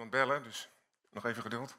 [0.00, 0.68] iemand bellen, dus
[1.10, 1.76] nog even geduld.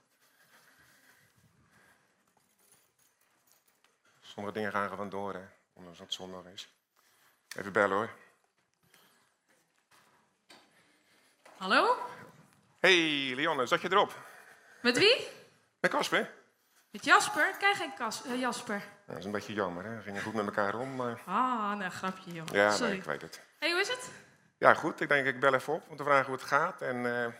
[4.21, 6.73] Sommige dingen gaan gewoon door, hè, ondanks dat het zondag is.
[7.57, 8.09] Even bellen hoor.
[11.57, 11.97] Hallo?
[12.79, 12.95] Hey,
[13.35, 14.15] Lianne, zat je erop?
[14.81, 15.27] Met wie?
[15.79, 16.33] Met Casper?
[16.89, 17.49] Met Jasper?
[17.49, 18.75] Ik ken geen Kas eh, Jasper.
[18.75, 19.95] Ja, dat is een beetje jammer, hè?
[19.95, 21.21] We gingen goed met elkaar om, maar...
[21.25, 22.47] Ah, nou, grapje, joh.
[22.51, 22.89] Ja, Sorry.
[22.89, 23.41] nee, ik weet het.
[23.59, 24.09] hey, hoe is het?
[24.57, 25.01] Ja, goed.
[25.01, 26.81] Ik denk, ik bel even op om te vragen hoe het gaat.
[26.81, 27.33] En, eh,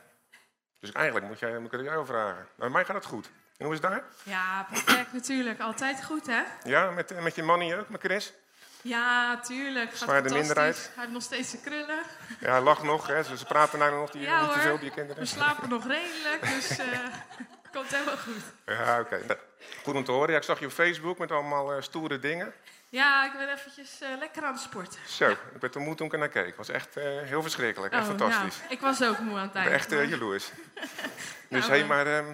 [0.82, 2.36] dus eigenlijk moet, jij, moet ik het aan jou vragen.
[2.36, 3.30] Maar bij mij gaat het goed.
[3.58, 4.04] En hoe is het daar?
[4.24, 5.60] Ja, perfect natuurlijk.
[5.60, 6.42] Altijd goed, hè?
[6.64, 8.34] Ja, met, met je man ook, met Chris?
[8.82, 9.94] Ja, tuurlijk.
[9.94, 10.92] Gaat de minderheid.
[10.94, 12.00] Hij heeft nog steeds zijn krullen.
[12.40, 13.24] Ja, lach nog, hè.
[13.24, 15.22] Ze, ze praten nou nog die, Ja niet te veel, die kinderen.
[15.22, 16.88] We slapen nog redelijk, dus eh
[17.74, 18.44] komt helemaal goed.
[18.66, 19.20] Ja, oké.
[19.28, 19.40] Nou,
[19.84, 20.32] Goed om te horen.
[20.32, 22.54] Ja, ik zag je op Facebook met allemaal eh, stoere dingen.
[22.92, 25.00] Ja, ik ben eventjes eh, lekker aan het sporten.
[25.08, 26.46] Zo, ik ben te moe toen ik er naar keek.
[26.46, 27.94] Het was echt eh, heel verschrikkelijk.
[27.94, 28.58] Echt Oh, fantastisch.
[28.60, 29.74] nou, ik was ook moe aan het Ik ben eind.
[29.76, 30.52] echt eh, jaloers.
[31.50, 32.34] dus Ja, hé, maar- ehm,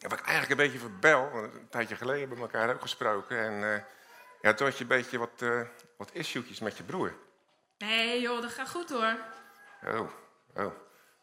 [0.00, 3.38] wat ik eigenlijk een beetje verbel, want een tijdje geleden hebben we elkaar ook gesproken.
[3.38, 3.84] En
[4.42, 5.44] ja, toen had je een beetje wat,
[5.96, 7.14] wat issues met je broer.
[7.78, 9.16] Nee joh, dat gaat goed hoor.
[9.86, 10.10] Oh,
[10.54, 10.72] oh.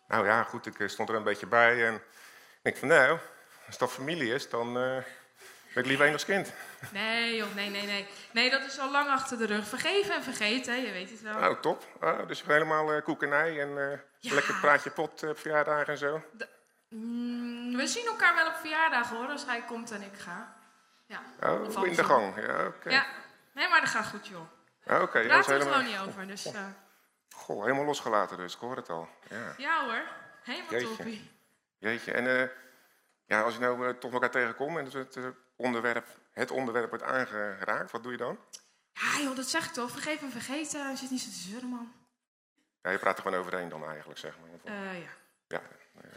[0.08, 2.02] Nou ja, goed, ik stond er een beetje bij en ik
[2.61, 3.20] denk van nou,
[3.67, 4.78] als dat familie is, dan
[5.73, 6.53] ben ik liever kind.
[6.92, 8.08] Nee joh, nee, nee, nee.
[8.31, 9.67] Nee, dat is al lang achter de rug.
[9.67, 11.50] Vergeven en vergeten, je weet het wel.
[11.50, 11.88] Oh, top.
[12.02, 14.34] Oh, dus helemaal eh koekenij en eh, Ja.
[14.34, 16.23] lekker praatje pot eh, op verjaardagen en zo.
[16.89, 20.56] Mm, we zien elkaar wel op verjaardagen hoor, als hij komt en ik ga.
[21.06, 21.22] Ja.
[21.44, 22.36] Oh, in de gang.
[22.36, 22.89] Ja, oké.
[22.89, 23.06] Ja.
[23.54, 24.48] Nee, maar dat gaat goed joh.
[24.86, 25.73] Ah, Oké, dat Praat er helemaal...
[25.73, 26.66] gewoon niet over, dus eh,
[27.30, 29.09] Goh, helemaal losgelaten dus, ik hoor het al.
[29.30, 29.54] Ja.
[29.58, 30.02] ja hoor.
[30.44, 30.88] Helemaal Jeetje.
[30.88, 31.31] toppie.
[31.78, 32.48] Jeetje, en eh,
[33.26, 35.23] ja, als je nou eh, toch elkaar tegenkomt en het, eh,
[35.60, 38.40] onderwerp, het onderwerp wordt aangeraakt, wat doe je dan?
[38.94, 39.92] Ja joh, dat zeg ik toch.
[39.92, 40.90] Vergeven en vergeten.
[40.90, 41.94] Je zit niet zo te zeuren man.
[42.82, 44.74] Ja, je praat er gewoon overheen dan eigenlijk, zeg maar.
[44.76, 45.10] Eh, ja.
[45.48, 45.62] Ja,
[46.02, 46.10] eh,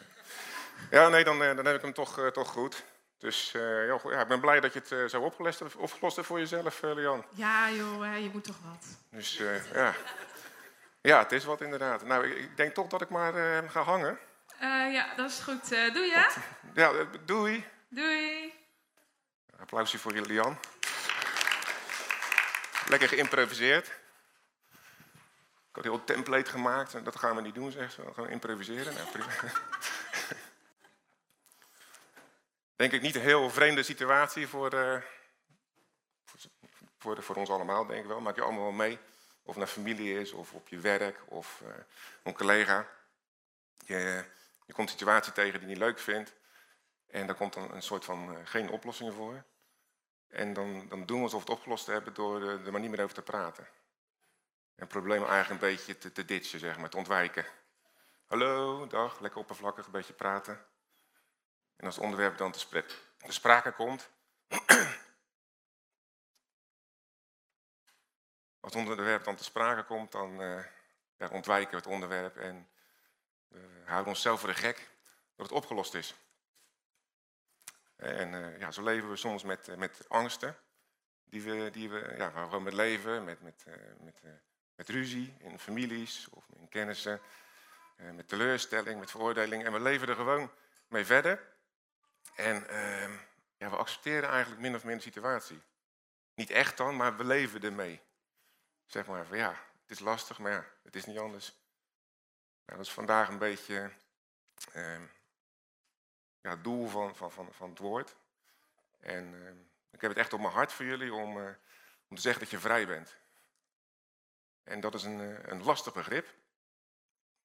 [0.91, 2.85] ja nee, dan, eh, dan heb ik hem toch, eh, toch goed.
[3.19, 6.29] Dus eh, ja, ik ben blij dat je het eh, zo opgelost hebt, opgelost hebt
[6.29, 7.25] voor jezelf, eh, Lian.
[7.31, 8.87] ja joh, hè, je moet toch wat.
[9.11, 9.95] Dus eh, ja.
[11.01, 12.05] ja, het is wat inderdaad.
[12.05, 14.19] Nou, ik, denk toch dat ik maar eh, ga hangen.
[14.59, 15.73] Eh, ja, dat is goed.
[15.73, 16.33] Eh, doe je?
[16.75, 17.65] Ja, eh, doei.
[17.89, 18.52] Doei.
[19.63, 20.59] Applausje voor je, Lian.
[22.89, 23.87] Lekker geïmproviseerd.
[23.87, 23.93] Ik
[25.73, 27.05] had een heel template gemaakt.
[27.05, 28.05] Dat gaan we niet doen, zegt ze.
[28.05, 28.95] We gaan improviseren.
[28.95, 29.33] Nou, prima.
[32.77, 35.03] Denk ik niet een heel vreemde situatie voor, eh,
[36.99, 38.21] voor, voor ons allemaal, denk ik wel.
[38.21, 38.99] Maak je allemaal wel mee.
[39.43, 41.69] Of naar familie is, of op je werk, of eh,
[42.23, 42.87] een collega.
[43.85, 44.25] Je,
[44.67, 46.33] je komt een situatie tegen die je niet leuk vindt.
[47.07, 49.45] En daar komt dan een soort van eh, geen oplossingen voor.
[50.33, 52.91] En dan, dan doen we alsof we het opgelost hebben door eh, er maar niet
[52.91, 53.65] meer over te praten.
[54.75, 57.47] En het probleem eigenlijk een beetje te, te ditchen, zeg maar, te ontwijken.
[58.27, 60.67] Hallo, dag, lekker oppervlakkig, een beetje praten.
[61.77, 62.85] En als het onderwerp dan te,
[63.19, 64.11] te sprake komt.
[68.61, 70.65] als het onderwerp dan te sprake komt, dan eh,
[71.17, 72.69] ja, ontwijken we het onderwerp en
[73.49, 74.91] we houden onszelf voor de gek
[75.37, 76.15] dat het opgelost is.
[78.03, 80.57] En eh, ja, zo leven we soms met, eh, met angsten.
[81.25, 84.23] Die we, die we, ja, waar met leven, met, met, eh, met,
[84.75, 87.21] met ruzie in families of in kennissen.
[87.97, 89.65] met teleurstelling, met veroordeling.
[89.65, 90.51] En we leven er gewoon
[90.89, 91.49] mee verder.
[92.35, 93.13] En ehm,
[93.57, 95.63] ja, we accepteren eigenlijk min of meer de situatie.
[96.35, 98.01] Niet echt dan, maar we leven ermee.
[98.87, 101.47] Zeg maar van ja, het is lastig, maar ja, het is niet anders.
[102.65, 103.91] Nou, dat is vandaag een beetje
[104.73, 105.03] ehm,
[106.43, 108.17] ja, doel van, van, van, van het woord.
[109.01, 109.53] En eh,
[109.91, 111.53] ik heb het echt op mijn hart voor jullie om, eh,
[112.09, 113.17] om te zeggen dat je vrij bent.
[114.65, 116.35] En dat is een, eh, een lastig begrip.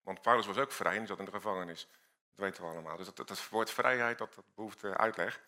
[0.01, 1.87] Want Paulus was ook vrij en zat in de gevangenis.
[2.35, 2.97] Dat weten we allemaal.
[2.97, 5.41] Dus dat, dat, woord vrijheid, dat, dat behoeft eh, uitleg.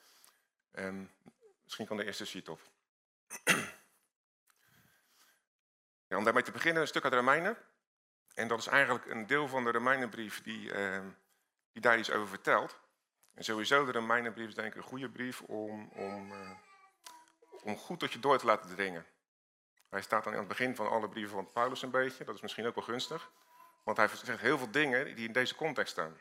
[0.72, 1.04] Ehm,
[1.64, 2.62] misschien kan de eerste sheet op.
[6.08, 7.58] ja, om daarmee te beginnen, een stuk uit Romeinen.
[8.34, 11.10] En dat is eigenlijk een deel van de Romeinenbrief die, ehm,
[11.72, 12.80] die daar iets over vertelt.
[13.40, 16.52] En sowieso de Romeinenbrief is denk ik een goede brief om, om, eh,
[17.64, 19.06] om goed tot je door te laten dringen.
[19.90, 22.24] Hij staat dan aan het begin van alle brieven van Paulus een beetje.
[22.24, 23.32] Dat is misschien ook wel gunstig.
[23.84, 26.18] Want hij zegt heel veel dingen die in deze context staan.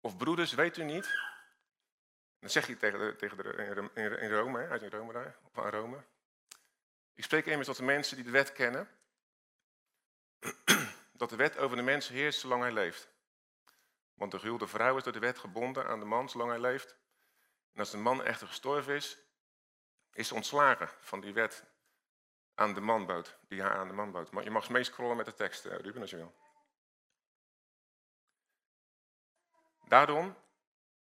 [0.00, 1.10] Of broeders, weet u niet?
[2.40, 6.04] Dat zeg je tegen, de, tegen de, in- Rome, uit Rome daar, of aan Rome.
[7.14, 8.88] Ik spreek immers tot de mensen die de wet kennen.
[11.12, 13.08] Dat de wet over de mens heerst zolang hij leeft.
[14.20, 16.96] Want de gehuwde vrouw is door de wet gebonden aan de man zolang hij leeft.
[17.72, 19.18] En als de man echter gestorven is,
[20.12, 21.64] is ze ontslagen van die wet
[22.54, 24.28] aan de manboot, die haar aan de man.
[24.30, 26.34] Maar je mag meescrollen met de tekst, eh, Ruben, als je wil.
[29.84, 30.36] Daarom,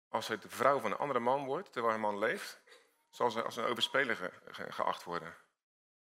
[0.08, 2.60] als het de vrouw van een andere man wordt, terwijl een man leeft,
[3.10, 5.36] zal ze als een overspeler geacht worden,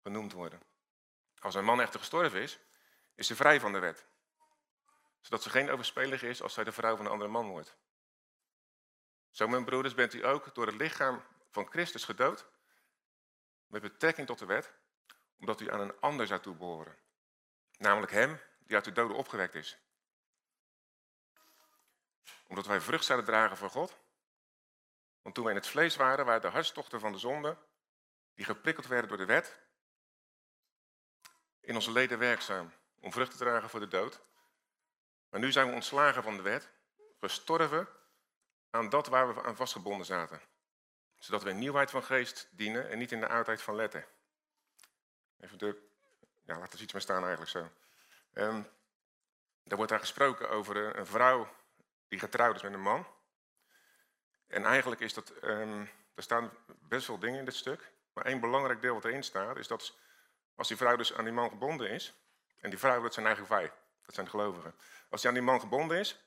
[0.02, 0.62] genoemd worden.
[1.40, 2.60] Als een man echter gestorven is,
[3.16, 4.08] is ze vrij van de wet.
[5.22, 7.78] Zodat ze geen overspelige is als zij de vrouw van een andere man wordt.
[9.30, 12.46] Zo, mijn broeders, bent u ook door het lichaam van Christus gedood,
[13.68, 14.74] met betrekking tot de wet,
[15.40, 16.98] omdat u aan een ander zou toebehoren.
[17.78, 19.78] Namelijk hem die uit de doden opgewekt is.
[22.48, 23.98] Omdat wij vrucht zouden dragen voor God.
[25.22, 27.58] Want toen wij in het vlees waren, waren de hartstochten van de zonde,
[28.34, 29.60] die geprikkeld werden door de wet,
[31.60, 34.22] in onze leden werkzaam om vrucht te dragen voor de dood.
[35.30, 36.70] Maar nu zijn we ontslagen van de wet,
[37.20, 37.88] gestorven
[38.70, 40.42] aan dat waar we aan vastgebonden zaten.
[41.20, 44.06] Zodat we in nieuwheid van geest dienen en niet in de oudheid van letten.
[45.40, 45.82] Even de,
[46.44, 47.70] ja, laat er iets maar staan eigenlijk zo.
[48.34, 48.68] Um,
[49.64, 51.56] er wordt daar gesproken over een vrouw
[52.08, 53.08] die getrouwd is met een man.
[54.48, 56.52] En eigenlijk is dat, um, er staan
[56.82, 57.92] best veel dingen in dit stuk.
[58.14, 59.98] Maar één belangrijk deel wat erin staat, is dat
[60.56, 62.14] als die vrouw dus aan die man gebonden is,
[62.60, 63.72] en die vrouw, dat zijn eigen wij,
[64.08, 64.76] dat zijn de gelovigen.
[65.10, 66.20] Als die aan die man gebonden is,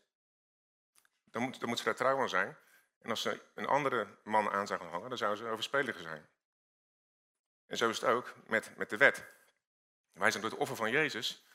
[1.25, 2.56] dan moet, dan moet ze daar trouw aan zijn.
[2.99, 6.29] En als ze een andere man aan zou gaan hangen, dan zou ze overspeliger zijn.
[7.67, 9.25] En zo is het ook met, met de wet.
[10.12, 11.47] Wij zijn door het offer van Jezus,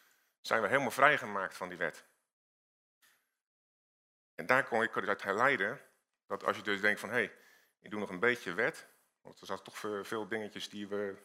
[0.41, 2.05] zijn we helemaal vrijgemaakt van die wet.
[4.35, 5.81] En daar kon ik uit herleiden,
[6.27, 7.37] dat als je dus denkt van, hé, hey,
[7.79, 8.87] ik doe nog een beetje wet,
[9.21, 11.17] want er zaten toch veel dingetjes die, we,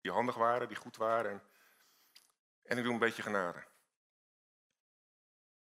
[0.00, 1.42] die handig waren, die goed waren, en,
[2.62, 3.69] en ik doe een beetje genade.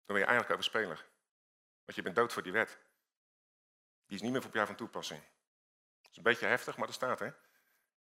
[0.06, 1.10] Dan ben je eigenlijk overspelig.
[1.86, 2.80] Want je bent dood voor die wet.
[4.06, 5.22] Die is niet meer op jou van toepassing.
[6.02, 7.32] Dat is een beetje heftig, maar dat staat hè.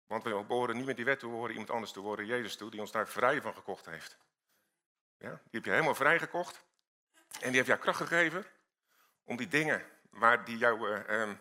[0.07, 2.71] Want we behoren niet meer die wet toe, horen iemand anders toe, horen Jezus toe,
[2.71, 4.19] die ons daar vrij van gekocht heeft.
[5.19, 6.65] Ja, die heb je helemaal vrij gekocht.
[7.41, 8.47] En die heeft jou kracht gegeven
[9.25, 11.35] om die dingen waar die jouw eh, ehm,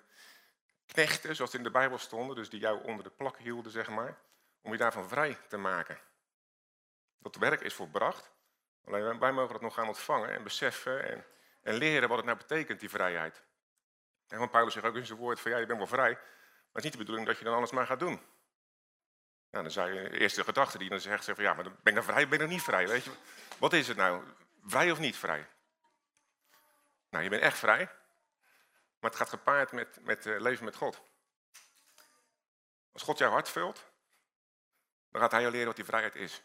[0.85, 4.17] knechten, zoals in de Bijbel stonden, dus die jou onder de plak hielden, zeg maar,
[4.61, 5.99] om je daarvan vrij te maken.
[7.19, 8.31] Dat werk is volbracht.
[8.87, 11.25] Alleen wij mogen dat nog gaan ontvangen en beseffen en,
[11.61, 13.43] en leren wat het nou betekent, die vrijheid.
[14.27, 16.21] En want Paulus zegt ook in zijn woord van ja, je bent wel vrij, maar
[16.71, 18.21] het is niet de bedoeling dat je dan alles maar gaat doen.
[19.51, 22.03] Nou, dan zou je eerste gedachte die dan zegt, van ja, maar ben ik dan
[22.03, 22.87] vrij, ben ik dan niet vrij?
[22.87, 23.11] Weet je?
[23.57, 24.23] Wat is het nou?
[24.65, 25.47] Vrij of niet vrij?
[27.09, 27.85] Nou, je bent echt vrij,
[28.99, 31.01] maar het gaat gepaard met, met uh, leven met God.
[32.91, 33.85] Als God jouw hart vult,
[35.11, 36.41] dan gaat hij je leren wat die vrijheid is.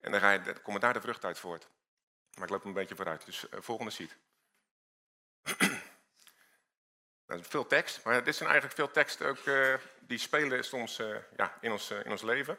[0.00, 1.68] En dan, ga komen daar de vrucht uit voort.
[2.34, 4.16] Maar ik loop een beetje vooruit, dus uh, volgende sheet.
[7.26, 11.16] Nou, veel tekst, maar dit zijn eigenlijk veel teksten ook, uh, die spelen soms uh,
[11.36, 12.58] ja, in, ons, in ons leven.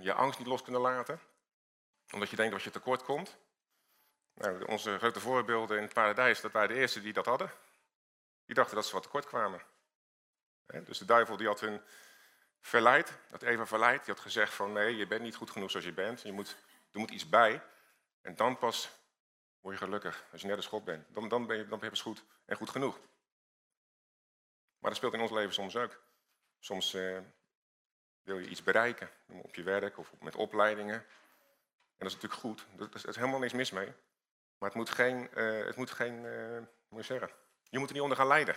[0.00, 1.20] je angst niet los kunnen laten,
[2.12, 3.36] omdat je denkt dat je tekort komt.
[4.34, 7.50] Nou, onze grote voorbeelden in het paradijs, dat waren de eerste die dat hadden.
[8.46, 9.62] Die dachten dat ze wat tekort kwamen.
[10.66, 11.82] dus de duivel die had hun
[12.60, 15.86] verleid, dat Eva verleid, die had gezegd van nee, je bent niet goed genoeg zoals
[15.86, 16.22] je bent.
[16.22, 16.56] Je moet,
[16.92, 17.62] er moet iets bij.
[18.20, 18.90] En dan pas
[19.60, 21.14] word je gelukkig, als je net als God bent.
[21.14, 22.98] Dan, dan, ben je, dan ben je pas goed en goed genoeg.
[24.78, 26.02] Maar dat speelt in ons leven soms ook.
[26.58, 27.18] Soms uh,
[28.22, 30.94] wil je iets bereiken, op je werk of met opleidingen.
[30.94, 33.92] En dat is natuurlijk goed, er is helemaal niks mis mee.
[34.58, 37.30] Maar het moet geen, uh, het moet geen uh, moet je zeggen,
[37.62, 38.56] je moet er niet onder gaan lijden.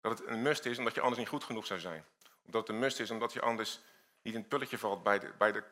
[0.00, 2.04] Dat het een must is omdat je anders niet goed genoeg zou zijn.
[2.46, 3.80] Omdat het een must is omdat je anders
[4.22, 5.64] niet in het pulletje valt bij de, bij de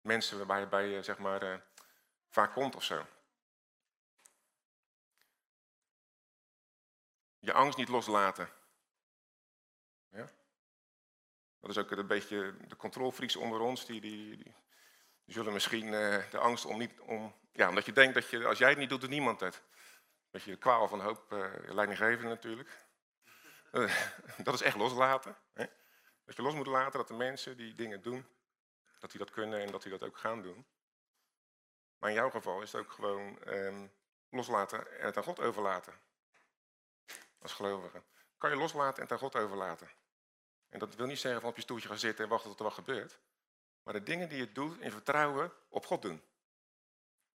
[0.00, 1.64] mensen waarbij je bij, zeg maar,
[2.28, 3.06] vaak komt of zo.
[7.38, 8.48] Je angst niet loslaten.
[10.10, 10.30] Ja?
[11.60, 14.54] Dat is ook een beetje de controlfreaks onder ons, die, die, die,
[15.26, 18.58] zullen misschien uh, de angst om niet, om, ja, omdat je denkt dat je, als
[18.58, 19.62] jij het niet doet, doet niemand het.
[20.30, 22.86] Dat je de kwaal van hoop uh, leidinggeven natuurlijk.
[24.44, 25.36] Dat is echt loslaten.
[25.52, 25.66] Hè?
[26.32, 28.26] Dat je los moet laten dat de mensen die dingen doen,
[28.98, 30.66] dat die dat kunnen en dat die dat ook gaan doen.
[31.98, 33.92] Maar in jouw geval is het ook gewoon um,
[34.30, 36.00] loslaten en het aan God overlaten.
[37.38, 38.02] Als gelovige.
[38.38, 39.90] Kan je loslaten en het aan God overlaten.
[40.68, 42.64] En dat wil niet zeggen van op je stoeltje gaan zitten en wachten tot er
[42.64, 43.18] wat gebeurt.
[43.82, 46.22] Maar de dingen die je doet in vertrouwen op God doen.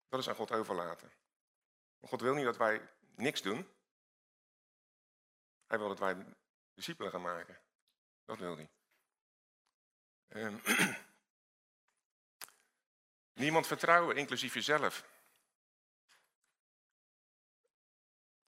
[0.09, 1.11] Dat is aan God overlaten.
[2.01, 3.67] God wil niet dat wij niks doen.
[5.65, 6.25] Hij wil dat wij
[6.73, 7.59] discipelen gaan maken.
[8.25, 8.69] Dat wil hij.
[10.29, 10.61] Um,
[13.33, 15.05] niemand vertrouwen, inclusief jezelf.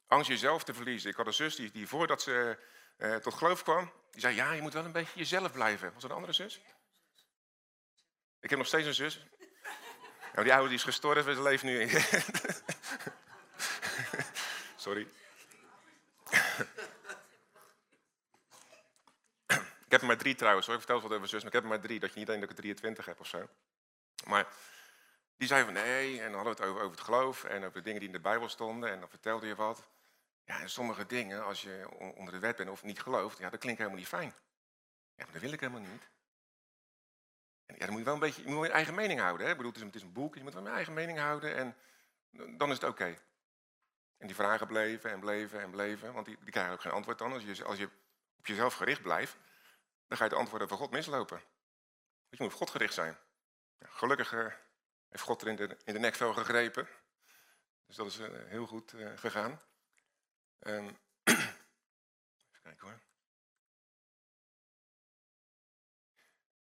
[0.07, 1.09] Angst jezelf te verliezen.
[1.09, 2.57] Ik had een zus die, die voordat ze
[2.97, 5.93] uh, tot geloof kwam, die zei, ja, je moet wel een beetje jezelf blijven.
[5.93, 6.61] Was er een andere zus?
[8.39, 9.25] Ik heb nog steeds een zus.
[10.33, 11.89] Die oude die is gestorven, ze leeft nu in.
[14.75, 15.07] Sorry.
[19.89, 20.75] Ik heb er maar drie trouwens hoor.
[20.75, 21.99] Ik vertel wat over zus, maar ik heb er maar drie.
[21.99, 23.49] Dat je niet denkt dat ik er 23 heb of zo.
[24.25, 24.47] Maar
[25.37, 27.81] die zei van nee, en dan hadden we het over, het geloof en over de
[27.81, 28.91] dingen die in de Bijbel stonden.
[28.91, 29.87] En dan vertelde je wat.
[30.43, 33.59] Ja, en sommige dingen, als je onder de wet bent of niet gelooft, ja, dat
[33.59, 34.33] klinkt helemaal niet fijn.
[35.15, 36.09] Ja, maar dat wil ik helemaal niet.
[37.65, 39.45] En ja, dan moet je wel een beetje, je moet wel je eigen mening houden.
[39.45, 39.51] Hè?
[39.51, 41.55] Ik bedoel, het is, het is een boek, je moet wel je eigen mening houden
[41.55, 41.75] en
[42.57, 43.17] dan is het oké.
[44.17, 47.17] En die vragen bleven en bleven en bleven, want die, die krijgen ook geen antwoord
[47.17, 47.33] dan.
[47.33, 47.89] Als je, als je
[48.37, 49.37] op jezelf gericht blijft,
[50.09, 51.41] dan ga je de antwoorden van God mislopen.
[52.29, 53.17] je moet op God gericht zijn.
[53.77, 54.31] Ja, gelukkig
[55.09, 56.87] heeft God er in de, in de nekvel gegrepen.
[57.85, 59.61] Dus dat is uh, heel goed uh, gegaan.
[60.59, 60.85] Um,
[61.23, 63.01] even kijken hoor.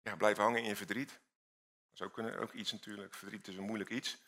[0.02, 1.08] Ja, blijven hangen in je verdriet.
[1.08, 3.14] Dat is ook, ook iets natuurlijk.
[3.14, 4.22] Verdriet is een moeilijk iets.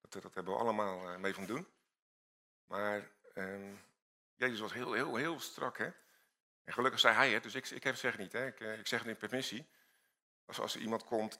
[0.00, 1.68] Dat, dat hebben we allemaal mee van doen.
[2.66, 3.80] Maar um,
[4.34, 5.78] Jezus was heel, heel, heel strak.
[5.78, 5.90] Hè?
[6.64, 8.32] En gelukkig zei hij het, dus ik, ik heb het zeg niet.
[8.32, 8.46] Hè?
[8.46, 9.68] Ik, ik zeg het in permissie.
[10.46, 11.38] Als, als er iemand komt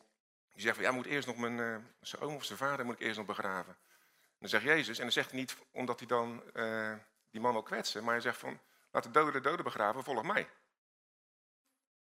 [0.54, 2.94] die zegt van ja, moet eerst nog mijn uh, zijn oom of zijn vader moet
[2.94, 3.72] ik eerst nog begraven.
[3.72, 6.94] En dan zegt Jezus, en dan zegt hij niet omdat hij dan uh,
[7.30, 10.22] die man wil kwetsen, maar hij zegt van laat de doden de doden begraven, volg
[10.22, 10.50] mij.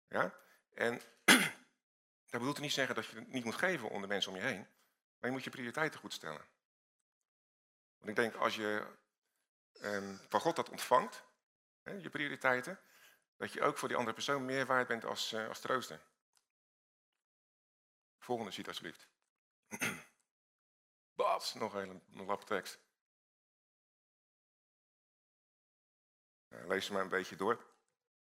[0.08, 0.34] Ja?
[0.74, 1.00] En
[2.30, 4.66] dat bedoelt niet zeggen dat je het niet moet geven onder mensen om je heen,
[5.18, 6.44] maar je moet je prioriteiten goed stellen.
[7.96, 8.86] Want ik denk als je
[9.82, 11.24] um, van God dat ontvangt,
[11.82, 12.80] hè, je prioriteiten,
[13.36, 16.00] dat je ook voor die andere persoon meer waard bent als, als trooster.
[18.18, 19.08] Volgende ziet alsjeblieft.
[21.14, 22.84] Bas, nog een, lap tekst.
[26.48, 27.74] lees maar een beetje door.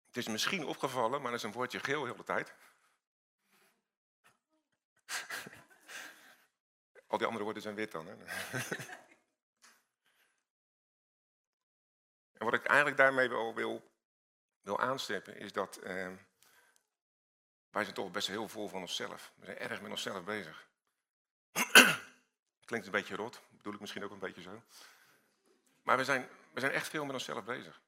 [0.07, 2.53] Het is misschien opgevallen, maar dat is een woordje geel heel de tijd.
[7.07, 8.07] Al die andere woorden zijn wit dan.
[8.07, 8.13] Hè?
[12.37, 13.94] en wat ik eigenlijk daarmee wel wil,
[14.65, 16.11] wil aanstippen, is dat eh,
[17.69, 19.31] wij zijn toch best heel vol van onszelf.
[19.35, 20.67] We zijn erg met onszelf bezig.
[22.65, 24.63] Klinkt een beetje rot, bedoel ik misschien ook een beetje zo.
[25.83, 27.81] Maar we zijn, we zijn echt veel met onszelf bezig.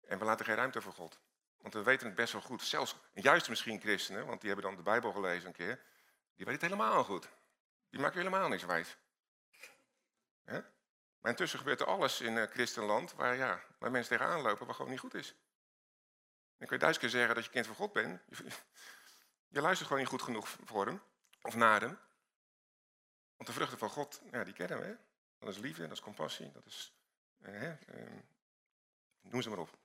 [0.00, 1.18] En we laten geen ruimte voor God.
[1.58, 2.62] Want we weten het best wel goed.
[2.62, 5.82] Zelfs, juist misschien christenen, want die hebben dan de Bijbel gelezen een keer.
[6.34, 7.28] Die weten het helemaal goed.
[7.90, 8.96] Die maken helemaal niks wijs.
[11.22, 14.76] Maar intussen gebeurt er alles in uh, christenland waar, ja, waar mensen tegenaan lopen wat
[14.76, 15.34] gewoon niet goed is.
[16.62, 18.20] Dan kun je duizend keer zeggen dat je kind van God bent.
[19.48, 21.02] Je luistert gewoon niet goed genoeg voor hem
[21.40, 21.98] of naar hem.
[23.36, 24.84] Want de vruchten van God, die kennen we.
[24.84, 24.94] Hè?
[25.38, 26.94] Dat is liefde, dat is compassie, dat is.
[27.40, 28.22] Eh, eh,
[29.20, 29.78] noem ze maar op.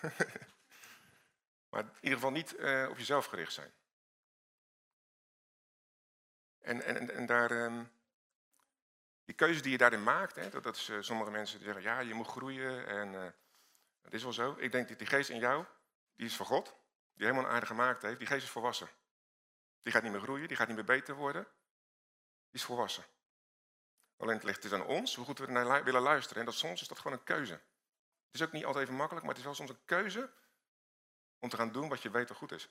[1.70, 3.72] maar in ieder geval niet eh, op jezelf gericht zijn.
[6.58, 7.84] En, en, en daar, ehm,
[9.24, 11.84] die keuze die je daarin maakt, hè, dat, dat is uh, sommige mensen die zeggen,
[11.84, 13.34] ja, je moet groeien en
[14.02, 14.56] dat is wel zo.
[14.58, 15.66] Ik denk dat die geest in jou,
[16.18, 16.76] die is van God,
[17.14, 18.88] die helemaal een aarde gemaakt heeft, die geest is volwassen.
[19.82, 21.42] Die gaat niet meer groeien, die gaat niet meer beter worden.
[21.42, 23.04] Die is volwassen.
[24.16, 26.38] Alleen het ligt dus aan ons, hoe goed we naar willen luisteren.
[26.38, 27.52] En dat soms is dat gewoon een keuze.
[27.52, 30.32] Het is ook niet altijd even makkelijk, maar het is wel soms een keuze
[31.38, 32.68] om te gaan doen wat je weet dat goed is.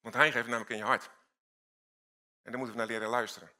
[0.00, 1.04] Want hij geeft namelijk in je hart.
[2.42, 3.50] En daar moeten we naar leren luisteren.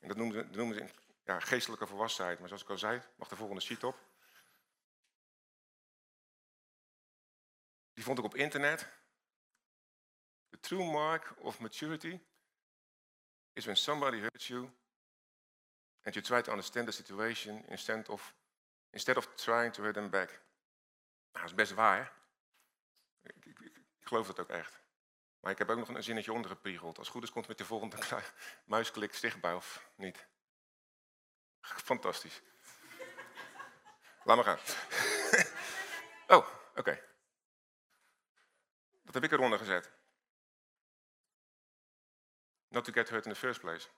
[0.00, 0.90] En dat noemen ze, noemen ze
[1.24, 2.38] ja, geestelijke volwassenheid.
[2.38, 4.07] Maar zoals ik al zei, mag de volgende sheet op.
[7.98, 8.88] Die vond ik op internet.
[10.50, 12.20] The true mark of maturity
[13.52, 14.70] is when somebody hurts you
[16.02, 18.34] and you try to understand the situation instead of,
[18.90, 20.28] instead of trying to hurt them back.
[20.28, 20.40] Nou,
[21.32, 22.12] dat is best waar.
[23.22, 24.80] Ik, ik, ik, geloof dat ook echt.
[25.40, 26.98] Maar ik heb ook nog een zinnetje ondergepriegeld.
[26.98, 27.96] Als het goed is komt met de volgende
[28.64, 30.26] muisklik zichtbaar of niet.
[31.60, 32.42] Fantastisch.
[34.24, 34.58] Laat maar gaan.
[36.38, 37.07] oh, oké.
[39.08, 39.90] Dat heb ik eronder gezet.
[42.68, 43.88] Not to get hurt in the first place.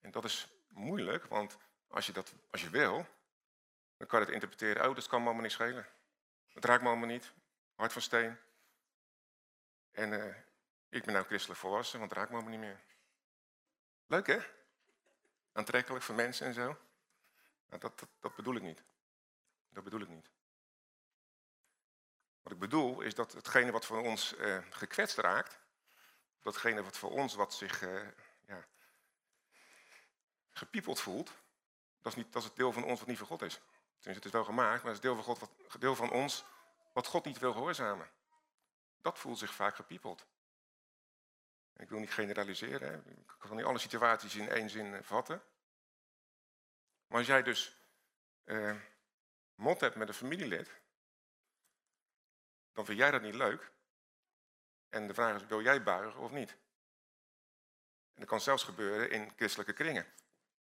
[0.00, 3.06] En dat is moeilijk, want als je, dat, als je wil,
[3.96, 4.88] dan kan je het interpreteren.
[4.88, 5.86] Oh, dat kan me allemaal niet schelen.
[6.52, 7.32] Het raakt me allemaal niet.
[7.74, 8.38] Hart van steen.
[9.90, 10.34] En uh,
[10.88, 12.80] ik ben nou christelijk volwassen, want het raakt me allemaal niet meer.
[14.06, 14.38] Leuk hè?
[15.52, 16.78] Aantrekkelijk voor mensen en zo.
[17.68, 18.82] Nou, dat, dat bedoel ik niet.
[19.68, 20.30] Dat bedoel ik niet.
[22.48, 25.58] Wat ik bedoel is dat hetgene wat voor ons uh, gekwetst raakt,
[26.42, 28.08] datgene wat voor ons wat zich uh,
[28.46, 28.66] ja,
[30.50, 31.32] gepiepeld voelt,
[32.02, 33.54] dat is, niet, dat is het deel van ons wat niet voor God is.
[33.54, 36.44] Tenminste, het is wel gemaakt, maar het is deel van, God, wat, deel van ons
[36.92, 38.10] wat God niet wil gehoorzamen.
[39.02, 40.26] Dat voelt zich vaak gepiepeld.
[41.76, 45.42] Ik wil niet generaliseren, ik kan niet alle situaties in één zin eh, vatten.
[47.06, 47.76] Maar als jij dus
[49.54, 50.80] mot hebt met een familielid,
[52.78, 53.70] dan vind jij dat niet leuk.
[54.88, 56.50] En de vraag is, wil jij buigen of niet?
[58.14, 60.06] En dat kan zelfs gebeuren in christelijke kringen.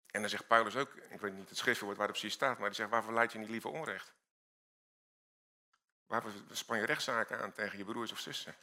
[0.08, 2.68] En dan zegt Paulus ook, ik weet niet het schriftwoord waar het precies staat, maar
[2.68, 4.14] die zegt, waarvoor leid je niet liever onrecht?
[6.06, 8.56] Waarvoor span je rechtszaken aan tegen je broers of zussen?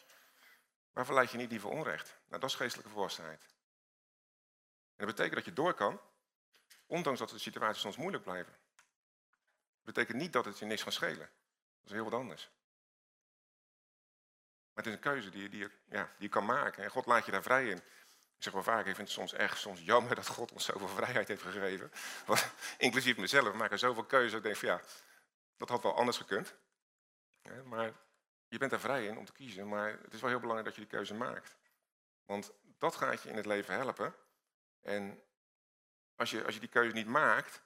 [0.93, 2.19] Waarvoor leid je niet liever onrecht?
[2.29, 3.43] Nou, dat is geestelijke volwassenheid.
[4.97, 6.01] En dat betekent dat je door kan,
[6.87, 8.53] ondanks dat de situaties soms moeilijk blijven.
[9.75, 11.31] Dat betekent niet dat het je niks gaat schelen.
[11.81, 12.51] Dat is heel wat anders.
[14.79, 16.85] Maar het is een keuze die je, die, ja, die je kan maken.
[16.85, 17.77] En God laat je daar vrij in.
[17.77, 20.89] Ik zeg wel vaak, ik vind het soms echt soms jammer dat God ons zoveel
[20.89, 21.93] vrijheid heeft gegeven.
[22.79, 24.33] Inclusief mezelf, we maken zoveel keuzes.
[24.33, 24.81] Ik denk van ja,
[25.57, 26.55] dat had wel anders gekund.
[27.65, 27.93] Maar
[28.49, 29.69] je bent er vrij in om te kiezen.
[29.69, 31.57] Maar het is wel heel belangrijk dat je die keuze maakt.
[32.25, 34.15] Want dat gaat je in het leven helpen.
[34.81, 35.23] En
[36.17, 37.63] als je, als je die keuze niet maakt,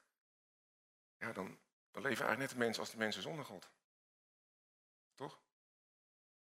[1.18, 1.58] ja, dan,
[1.90, 3.70] dan leven eigenlijk net de mensen als de mensen zonder God.
[5.14, 5.40] Toch?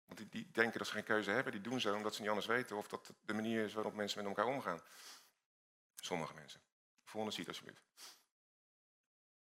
[0.07, 2.31] Want die, die denken dat ze geen keuze hebben, die doen zo omdat ze niet
[2.31, 4.81] anders weten of dat de manier is waarop mensen met elkaar omgaan.
[5.95, 6.61] Sommige mensen.
[7.05, 7.83] Volgende ziet alsjeblieft.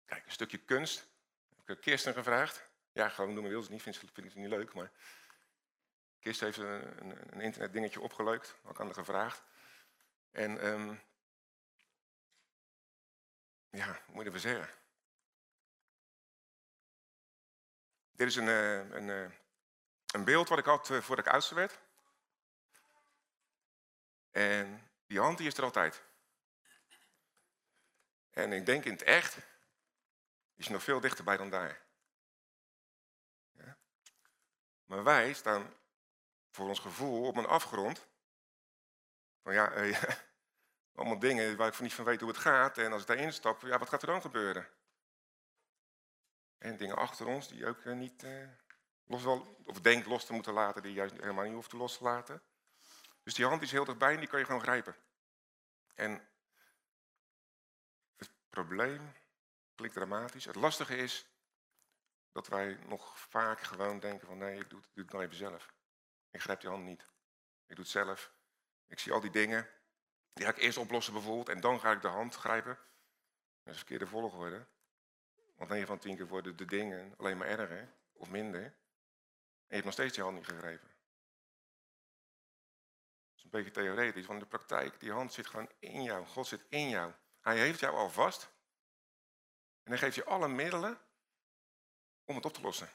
[0.05, 1.07] Kijk, een stukje kunst.
[1.61, 2.69] Ik heb Kirsten gevraagd.
[2.91, 4.73] Ja, gewoon noemen wil ze niet, vindt ze, vindt niet leuk.
[4.73, 4.91] Maar
[6.19, 8.55] Kirsten heeft een, een, een internet dingetje opgeleukt.
[8.63, 9.43] Ook aan haar gevraagd.
[10.31, 11.01] En um,
[13.69, 14.69] ja, hoe moet je ervoor zeggen?
[18.11, 19.33] Dit is een, eh, een,
[20.13, 21.79] een, beeld wat ik had eh, voordat ik oudste werd.
[24.31, 26.03] En die hand die is er altijd.
[28.29, 29.37] En ik denk in het echt
[30.55, 31.81] is nog veel dichterbij dan daar.
[33.51, 33.77] Ja?
[34.85, 35.73] Maar wij staan
[36.51, 38.07] voor ons gevoel op een afgrond.
[39.41, 40.03] Van ja, eh,
[40.95, 42.77] allemaal dingen waar ik niet van weet hoe het gaat.
[42.77, 44.67] En als ik daarin stap, ja, wat gaat er dan gebeuren?
[46.57, 48.25] En dingen achter ons die ook eh, niet
[49.07, 51.77] los wel, of denkt los te moeten laten, die je juist helemaal niet hoeft te
[51.77, 52.41] los te laten.
[53.23, 54.95] Dus die hand is heel dichtbij en die kan je gewoon grijpen.
[55.95, 56.29] En
[58.15, 59.13] het probleem
[59.75, 60.45] klinkt dramatisch.
[60.45, 61.27] Het lastige is
[62.31, 65.37] dat wij nog vaak gewoon denken van nee, ik doe het, doe het nou even
[65.37, 65.73] zelf.
[66.31, 67.01] Ik grijp die hand niet.
[67.67, 68.31] Ik doe het zelf.
[68.87, 69.69] Ik zie al die dingen.
[70.33, 72.79] Die ga ik eerst oplossen bijvoorbeeld en dan ga ik de hand grijpen.
[73.63, 74.67] Dat is verkeerde volgorde.
[75.55, 78.75] Want 9 van 10 keer worden de dingen alleen maar erger of minder.
[79.67, 80.87] Je hebt nog steeds je hand niet gegrepen.
[83.27, 86.25] Dat is een beetje theoretisch, want in de praktijk, die hand zit gewoon in jou.
[86.25, 87.13] God zit in jou.
[87.41, 88.49] Hij heeft jou al vast.
[89.83, 91.01] En hij geeft je alle middelen
[92.25, 92.89] om het op te lossen.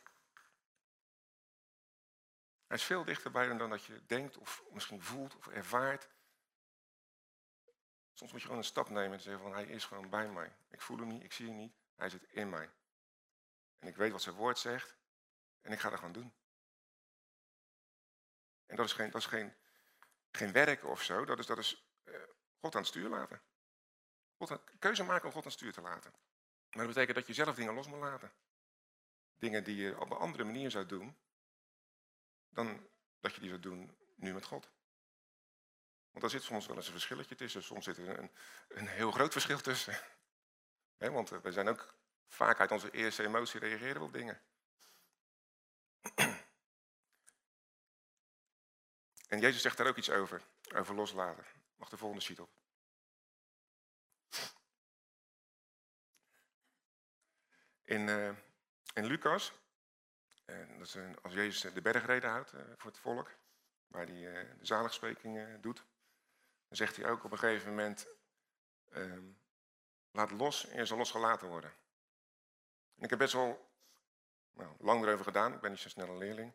[2.67, 6.09] Hij is veel dichterbij dan dat je denkt of misschien voelt of ervaart.
[8.13, 10.57] Soms moet je gewoon een stap nemen en zeggen van hij is gewoon bij mij.
[10.69, 12.71] Ik voel hem niet, ik zie hem niet, hij zit in mij.
[13.79, 14.97] En ik weet wat zijn woord zegt
[15.61, 16.33] en ik ga dat gewoon doen.
[18.73, 19.55] En dat is geen, dat is geen,
[20.31, 22.15] geen werk of zo, dat is, dat is uh,
[22.61, 23.43] God aan het stuur laten.
[24.37, 26.11] God keuze maken om God aan het stuur te laten.
[26.71, 28.33] Maar dat betekent dat je zelf dingen los moet laten.
[29.37, 31.17] Dingen die je op een andere manier zou doen,
[32.49, 32.89] dan
[33.21, 34.71] dat je die zou doen nu met God.
[36.11, 37.63] Want daar zit soms wel eens een verschilletje tussen.
[37.63, 38.31] Soms zit er een,
[38.69, 40.01] een heel groot verschil tussen.
[40.97, 41.95] want we zijn ook
[42.27, 44.43] vaak uit onze eerste emotie reageren op dingen.
[49.33, 50.43] En Jezus zegt daar ook iets over,
[50.75, 51.45] over loslaten.
[51.77, 52.51] Mag de volgende sheet op.
[57.83, 58.29] In, uh,
[58.95, 59.53] in Lucas,
[60.47, 63.31] uh, dat is een, als Jezus de bergreden houdt voor het volk,
[63.87, 64.15] waar hij
[64.59, 65.85] de zaligsprekingen doet,
[66.69, 68.07] dan zegt hij ook op een gegeven moment,
[68.89, 69.25] ehm,
[70.11, 71.71] laat los en je zal losgelaten worden.
[72.97, 73.71] En ik heb best wel
[74.51, 76.53] nou, lang erover gedaan, ik ben niet zo snel een leerling.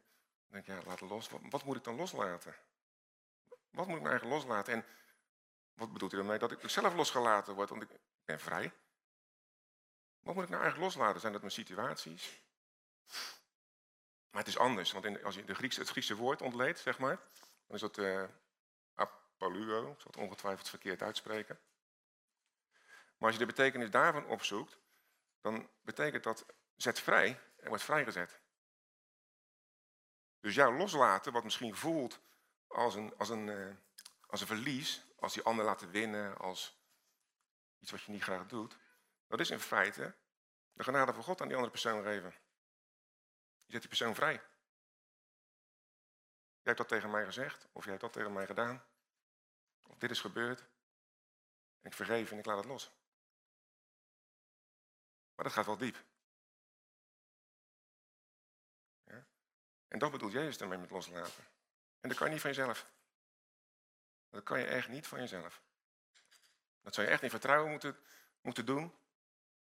[0.50, 1.30] Dan denk ik, ja, laat los.
[1.50, 2.56] Wat, moet ik dan loslaten?
[3.70, 4.74] Wat moet ik nou eigenlijk loslaten?
[4.74, 4.86] En
[5.74, 6.40] wat bedoelt hij ermee?
[6.40, 7.90] Dat ik zelf losgelaten word, want ik
[8.26, 8.74] ben vrij.
[10.20, 11.20] Wat moet ik nou eigenlijk loslaten?
[11.20, 12.42] Zijn dat mijn situaties?
[14.30, 17.00] Maar het is anders, want in, als je de Griekse, het Griekse woord ontleedt, zeg
[17.00, 17.20] maar,
[17.68, 18.24] dan is dat uh,
[18.94, 21.60] apaluo, ik zal het ongetwijfeld verkeerd uitspreken.
[23.18, 24.80] Maar als je de betekenis daarvan opzoekt,
[25.42, 28.40] dan betekent dat zet vrij en wordt vrijgezet.
[30.40, 32.20] Dus jou loslaten, wat misschien voelt
[32.68, 33.76] als een, als een, uh,
[34.28, 36.82] als een verlies, als die ander laten winnen, als
[37.80, 38.78] iets wat je niet graag doet,
[39.28, 40.16] dat is in feite
[40.74, 42.34] de genade van God aan die andere persoon geven.
[43.66, 44.34] Je zet die persoon vrij.
[44.34, 44.44] Jij
[46.76, 48.86] hebt dat tegen mij gezegd, of jij hebt dat tegen mij gedaan.
[49.82, 50.66] Of dit is gebeurd.
[51.82, 52.92] Ik vergeef en ik laat het los.
[55.36, 56.06] Maar dat gaat wel diep.
[59.88, 61.44] En dat bedoelt Jezus ermee met loslaten.
[62.00, 62.90] En dat kan je niet van jezelf.
[64.30, 65.62] Dat kan je echt niet van jezelf.
[66.82, 67.98] Dat zou je echt in vertrouwen moeten,
[68.42, 68.96] moeten doen.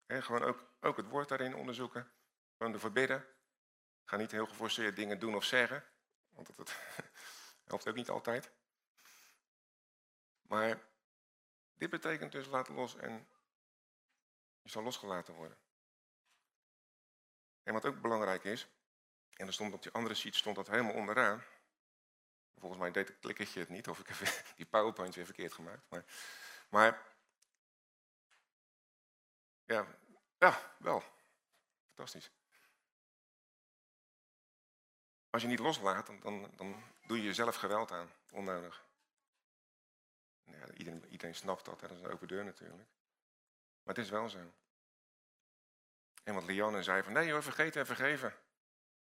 [0.06, 2.12] gewoon ook, ook het woord daarin onderzoeken.
[2.56, 3.26] Gewoon ervoor bidden.
[4.04, 5.84] Ga niet heel geforceerd dingen doen of zeggen.
[6.28, 6.76] Want dat, dat
[7.68, 8.50] helpt ook niet altijd.
[10.42, 10.80] Maar
[11.74, 13.28] dit betekent dus laat los en
[14.62, 15.58] je zal losgelaten worden.
[17.62, 18.68] En wat ook belangrijk is,
[19.36, 21.44] en er stond op die andere sheet stond dat helemaal onderaan.
[22.58, 25.82] Volgens mij deed het klikkertje het niet, of ik heb die PowerPoint weer verkeerd gemaakt.
[25.88, 26.04] Maar,
[26.68, 27.02] maar
[29.64, 29.86] ja,
[30.38, 31.02] ja, wel.
[31.86, 32.30] Fantastisch.
[35.30, 38.84] Als je niet loslaat, dan, dan, dan doe je jezelf geweld aan, onnodig.
[40.76, 42.88] Iedereen, iedereen snapt dat, dat is een open deur natuurlijk.
[43.82, 44.52] Maar het is wel zo.
[46.22, 48.34] En wat Lianne zei van, nee hoor, vergeten en vergeven.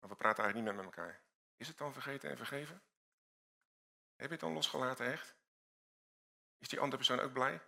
[0.01, 1.21] Maar we praten eigenlijk niet meer met elkaar.
[1.57, 2.83] Is het dan vergeten en vergeven?
[4.15, 5.35] Heb je het dan losgelaten echt?
[6.57, 7.61] Is die andere persoon ook blij?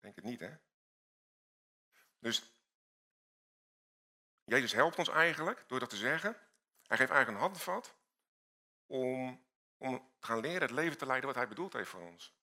[0.00, 0.56] Denk het niet, hè?
[2.18, 2.52] Dus
[4.44, 6.32] Jezus helpt ons eigenlijk door dat te zeggen.
[6.86, 7.96] Hij geeft eigenlijk een handvat
[8.86, 12.36] om, om te gaan leren het leven te leiden wat hij bedoeld heeft voor ons.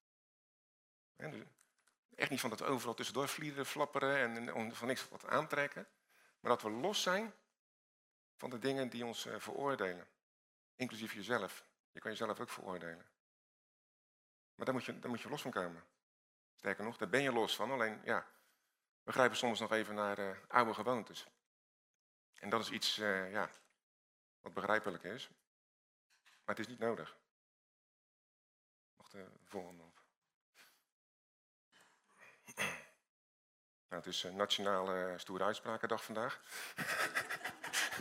[1.15, 1.43] Dus
[2.15, 5.87] echt niet van dat overal tussendoor vliegen, flapperen en, en van niks wat aantrekken.
[6.39, 7.33] Maar dat we los zijn
[8.41, 10.07] van de dingen die ons uh, veroordelen.
[10.75, 11.65] Inclusief jezelf.
[11.91, 13.05] Je kan jezelf ook veroordelen.
[14.55, 15.83] Maar daar moet je, daar moet je los van komen.
[16.55, 17.71] Sterker nog, daar ben je los van.
[17.71, 18.27] Alleen, ja,
[19.03, 21.27] we grijpen soms nog even naar uh, oude gewoontes.
[22.33, 23.49] En dat is iets, uh, ja,
[24.39, 25.29] wat begrijpelijk is.
[26.23, 27.17] Maar het is niet nodig.
[28.95, 30.01] Mag de volgende op.
[33.87, 36.41] Nou, het is Nationale Stoere Uitsprakendag vandaag.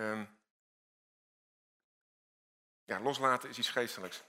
[0.00, 0.38] Um,
[2.84, 4.24] ja, loslaten is iets geestelijks.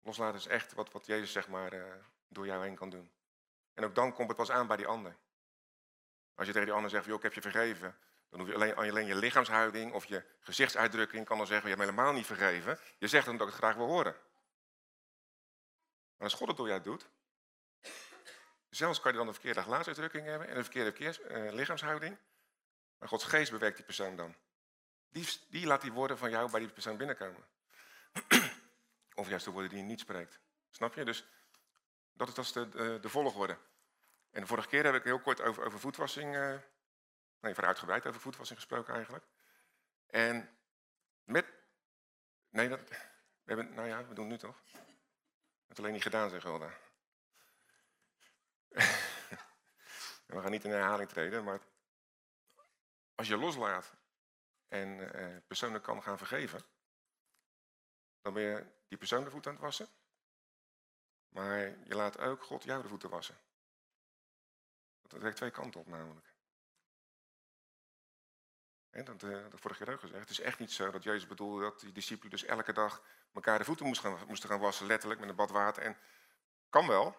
[0.00, 1.94] Loslaten is echt wat, wat Jezus zeg maar, uh,
[2.28, 3.12] door jou heen kan doen.
[3.74, 5.16] En ook dan komt het pas aan bij die ander.
[6.34, 7.98] Als je tegen die ander zegt, joh, ik heb je vergeven,
[8.28, 11.86] dan hoef je alleen, alleen je lichaamshouding of je gezichtsuitdrukking kan dan zeggen, je hebt
[11.88, 12.78] me helemaal niet vergeven.
[12.98, 14.16] Je zegt dan dat ik het graag wil horen.
[16.16, 17.08] Maar als God het door jou doet,
[18.68, 22.18] zelfs kan je dan een verkeerde gelaatsuitdrukking hebben en een verkeerde uh, lichaamshouding,
[22.98, 24.36] maar Gods geest bewerkt die persoon dan.
[25.12, 27.44] Die, die laat die woorden van jou bij die persoon binnenkomen.
[29.14, 30.40] of juist de woorden die je niet spreekt.
[30.70, 31.04] Snap je?
[31.04, 31.26] Dus
[32.12, 33.58] dat is, de, de, de, volgorde.
[34.30, 36.58] En de vorige keer heb ik heel kort over, over voetwassing, uh,
[37.40, 39.24] nee, uitgebreid over voetwassing gesproken eigenlijk.
[40.06, 40.58] En
[41.24, 41.46] met,
[42.48, 42.78] nee, we
[43.44, 44.62] hebben, nou ja, we doen het nu toch?
[45.66, 46.70] Het alleen niet gedaan, zeg Hulda.
[50.26, 51.60] we gaan niet in herhaling treden, maar
[53.14, 53.94] als je loslaat
[54.72, 56.62] en eh, personen kan gaan vergeven,
[58.20, 59.88] dan ben je die persoon de voet aan het wassen.
[61.28, 63.38] Maar je laat ook God jou de voeten wassen.
[65.02, 66.34] Dat werkt twee kanten op namelijk.
[68.90, 70.20] En dat, uh, dat vorige keer ook gezegd.
[70.20, 73.58] Het is echt niet zo dat Jezus bedoelde dat die discipelen dus elke dag elkaar
[73.58, 75.82] de voeten moesten gaan, gaan wassen, letterlijk met een bad water.
[75.82, 75.96] En
[76.68, 77.16] kan wel.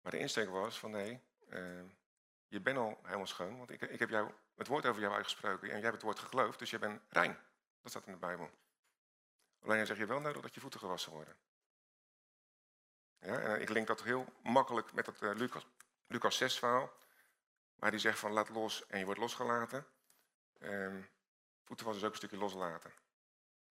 [0.00, 1.82] Maar de insteek was van nee, uh,
[2.52, 5.68] je bent al helemaal schoon, want ik, ik heb jou, het woord over jou uitgesproken
[5.68, 7.38] en jij hebt het woord geloofd, dus je bent rein.
[7.82, 8.50] Dat staat in de Bijbel.
[9.62, 11.36] Alleen zeg je wel nodig dat je voeten gewassen worden.
[13.18, 15.66] Ja, en ik link dat heel makkelijk met het uh, Lucas,
[16.06, 16.92] Lucas 6 verhaal,
[17.74, 19.86] waar hij zegt van laat los en je wordt losgelaten.
[20.58, 21.08] Um,
[21.64, 22.92] voeten was dus ook een stukje loslaten.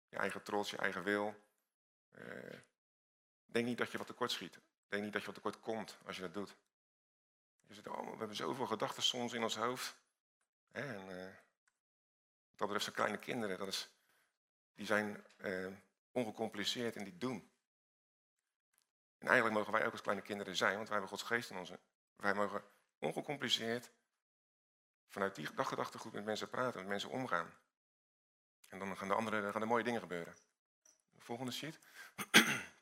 [0.09, 1.35] Je eigen trots, je eigen wil.
[2.19, 2.59] Uh,
[3.45, 4.59] denk niet dat je wat tekort schiet.
[4.89, 6.57] Denk niet dat je wat tekort komt als je dat doet.
[7.67, 9.97] Je zegt, oh, we hebben zoveel gedachten soms in ons hoofd.
[10.71, 13.91] En uh, wat dat betreft zijn kleine kinderen, dat is,
[14.75, 15.73] die zijn uh,
[16.11, 17.51] ongecompliceerd en die doen.
[19.19, 21.57] En eigenlijk mogen wij ook als kleine kinderen zijn, want wij hebben Gods geest in
[21.57, 21.73] ons.
[22.17, 22.65] Wij mogen
[22.99, 23.91] ongecompliceerd
[25.07, 27.55] vanuit die gedachtegoed met mensen praten, met mensen omgaan.
[28.69, 30.37] En dan gaan de andere gaan er mooie dingen gebeuren.
[31.19, 31.79] volgende sheet.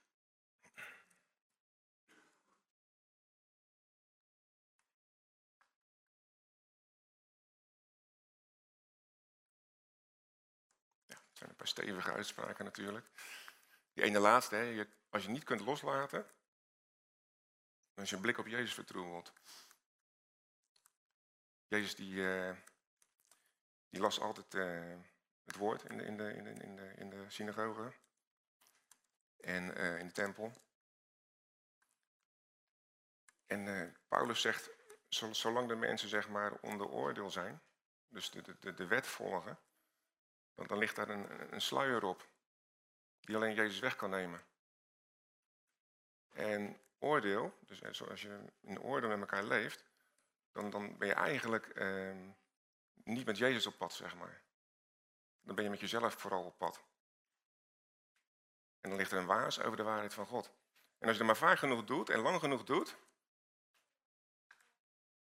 [11.67, 13.07] stevige uitspraken natuurlijk.
[13.93, 16.27] Die ene laatste, hè, als je niet kunt loslaten,
[17.95, 19.33] dan is je blik op Jezus vertroebeld.
[21.67, 22.57] Jezus die, eh,
[23.89, 24.97] die las altijd eh,
[25.45, 27.93] het woord in de, in de, in de, in de, in de synagoge
[29.37, 30.63] en eh, in de tempel.
[33.47, 34.71] En Paulus zegt,
[35.31, 37.63] zolang de mensen zeg maar onder oordeel zijn,
[38.09, 39.59] dus de, de, de wet volgen,
[40.55, 42.29] dan, dan ligt daar een, een sluier op
[43.21, 44.45] die alleen Jezus weg kan nemen.
[46.31, 49.85] En oordeel, dus als je in oordeel met elkaar leeft,
[50.53, 52.31] dan, dan ben je eigenlijk ehm,
[52.95, 54.43] niet met Jezus op pad, zeg maar.
[55.43, 56.83] Dan ben je met jezelf vooral op pad.
[58.81, 60.53] En dan ligt er een waas over de waarheid van God.
[60.99, 62.97] En als je het maar vaak genoeg doet en lang genoeg doet,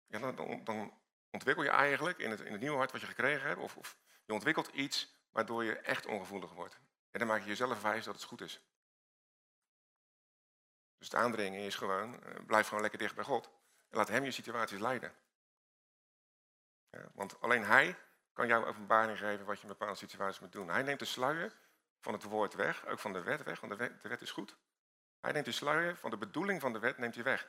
[0.06, 0.98] ja, dan, dan,
[1.30, 3.96] ontwikkel je eigenlijk in het, in het nieuwe hart wat je gekregen hebt, of, of
[4.28, 6.78] je ontwikkelt iets waardoor je echt ongevoelig wordt.
[7.10, 8.60] En dan maak je jezelf wijs dat het goed is.
[10.98, 13.50] Dus het aandringen is gewoon, uh, blijf gewoon lekker dicht bij God.
[13.88, 15.14] En laat hem je situaties leiden.
[16.90, 17.98] Ja, want alleen hij
[18.32, 20.68] kan jou openbaring geven wat je in bepaalde situaties moet doen.
[20.68, 21.56] Hij neemt de sluier
[22.00, 24.30] van het woord weg, ook van de wet weg, want de wet, de wet is
[24.30, 24.56] goed.
[25.20, 27.48] Hij neemt de sluier van de bedoeling van de wet, neemt hij weg.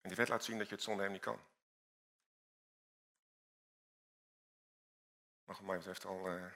[0.00, 1.40] En die wet laat zien dat je het zonder hem niet kan.
[5.44, 6.52] Mag wat mij betreft al uh, een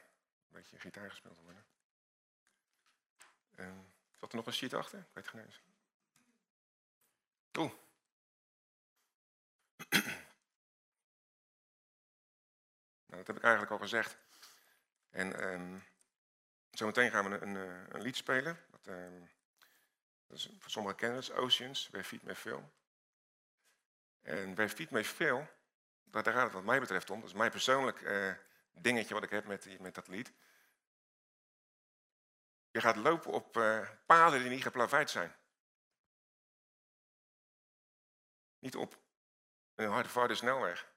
[0.48, 1.66] beetje gitaar gespeeld worden.
[3.57, 3.79] Uh,
[4.14, 4.98] zat er nog een sheet achter?
[4.98, 5.62] Ik weet het geen eens.
[7.59, 7.72] Oeh.
[13.07, 14.18] nou, dat heb ik eigenlijk al gezegd.
[15.11, 15.85] En um,
[16.70, 18.64] zometeen gaan we een, een, een lied spelen.
[18.70, 19.31] Dat, um,
[20.27, 22.72] dat is voor sommigen kennen het, Oceans, Where Feet May Fail.
[24.22, 25.48] En Where Feet May Fail,
[26.05, 27.20] daar, gaat het wat mij betreft om.
[27.20, 28.33] Dat is mijn persoonlijk uh,
[28.82, 30.32] dingetje wat ik heb met, met dat lied.
[32.70, 35.36] Je gaat lopen op uh, paden die niet geplaveid zijn.
[38.58, 38.98] Niet op
[39.74, 40.92] een harde vaarde snelweg.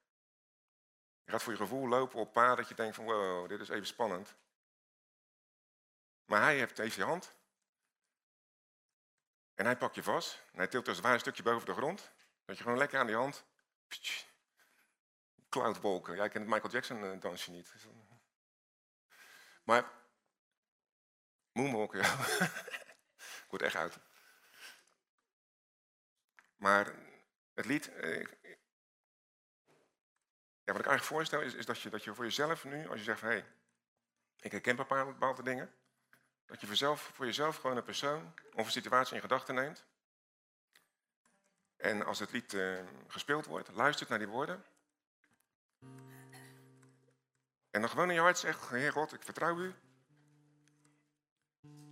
[1.24, 3.70] Je gaat voor je gevoel lopen op paden dat je denkt van wow, dit is
[3.70, 4.36] even spannend.
[6.26, 7.36] Maar hij heeft deze hand.
[9.56, 10.44] En hij pakt je vast.
[10.52, 12.12] En hij tilt als het ware een stukje boven de grond.
[12.46, 13.46] Dat je gewoon lekker aan die hand.
[15.52, 16.16] Cloudwolken.
[16.16, 17.74] Jij kent het Michael Jackson eh, dansje niet.
[19.64, 19.92] Maar
[21.52, 22.26] Moonwalken, ja.
[23.52, 24.00] ik echt uit.
[26.56, 26.94] Maar
[27.54, 28.28] het lied, eh,
[30.64, 33.04] wat ik eigenlijk voorstel is, is dat, je, dat je voor jezelf nu, als je
[33.04, 33.46] zegt van hey,
[34.40, 35.74] ik herken bepaalde, bepaalde dingen,
[36.46, 39.86] dat je voor, zelf, voor jezelf gewoon een persoon of een situatie in gedachten neemt.
[41.76, 44.66] En als het lied uh, gespeeld wordt, luistert naar die woorden.
[47.72, 49.74] En dan gewoon in je hart zegt, Heer God, ik vertrouw u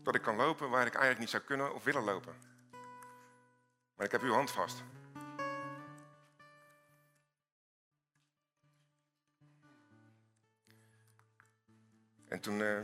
[0.03, 2.35] dat ik kan lopen waar ik eigenlijk niet zou kunnen of willen lopen.
[3.95, 4.83] Maar ik heb uw hand vast.
[12.27, 12.79] En toen, uh,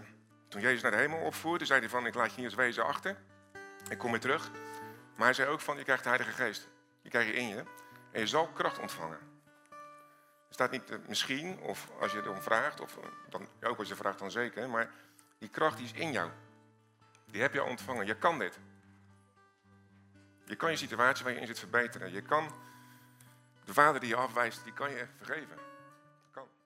[0.47, 2.85] toen Jezus naar de hemel opvoerde, zei hij van, ik laat je niet als wezen
[2.85, 3.17] achter.
[3.89, 4.51] Ik kom weer terug.
[5.15, 6.67] Maar hij zei ook van, je krijgt de Heilige Geest.
[7.01, 7.63] Die krijg je in je.
[8.11, 9.34] En je zal kracht ontvangen.
[10.47, 13.87] Er staat niet uh, misschien, of als je erom vraagt, of uh, dan, ook als
[13.87, 14.69] je vraagt dan zeker.
[14.69, 14.91] Maar
[15.37, 16.29] die kracht die is in jou.
[17.25, 18.05] Die heb je ontvangen.
[18.05, 18.59] Je kan dit.
[20.45, 22.11] Je kan je situatie waar je in zit verbeteren.
[22.11, 22.53] Je kan
[23.65, 25.57] de vader die je afwijst, die kan je vergeven.
[26.35, 26.64] oceans deep,